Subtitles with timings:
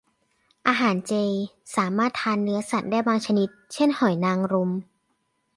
[0.67, 1.11] อาหารเจ
[1.75, 4.71] สามารถทานเนื้อสัตว์บางชนิดได้ เช่นหอยนางรม